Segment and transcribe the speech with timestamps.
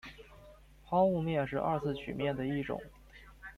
[0.83, 2.81] 抛物面是二次曲面的一种。